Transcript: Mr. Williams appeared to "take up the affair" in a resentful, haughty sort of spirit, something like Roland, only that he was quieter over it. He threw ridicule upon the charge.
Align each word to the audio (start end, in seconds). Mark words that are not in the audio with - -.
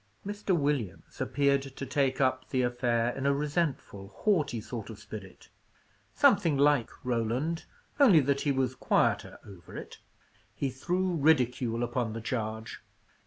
Mr. 0.25 0.57
Williams 0.57 1.21
appeared 1.21 1.61
to 1.61 1.85
"take 1.85 2.19
up 2.19 2.49
the 2.49 2.63
affair" 2.63 3.15
in 3.15 3.27
a 3.27 3.33
resentful, 3.35 4.07
haughty 4.07 4.59
sort 4.59 4.89
of 4.89 4.97
spirit, 4.97 5.49
something 6.11 6.57
like 6.57 6.89
Roland, 7.05 7.65
only 7.99 8.19
that 8.19 8.41
he 8.41 8.51
was 8.51 8.73
quieter 8.73 9.37
over 9.45 9.77
it. 9.77 9.99
He 10.55 10.71
threw 10.71 11.11
ridicule 11.13 11.83
upon 11.83 12.13
the 12.13 12.21
charge. 12.21 12.81